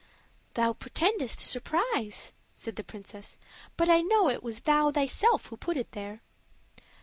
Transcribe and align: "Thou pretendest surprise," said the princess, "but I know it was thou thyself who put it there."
"Thou 0.55 0.73
pretendest 0.73 1.39
surprise," 1.39 2.33
said 2.55 2.75
the 2.75 2.83
princess, 2.83 3.37
"but 3.77 3.87
I 3.87 4.01
know 4.01 4.29
it 4.29 4.41
was 4.41 4.61
thou 4.61 4.89
thyself 4.89 5.45
who 5.45 5.57
put 5.57 5.77
it 5.77 5.91
there." 5.91 6.21